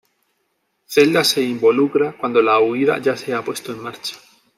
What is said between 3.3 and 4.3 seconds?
ha puesto en marcha.